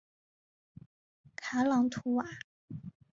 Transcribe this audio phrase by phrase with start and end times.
[1.35, 2.25] 卡朗图瓦。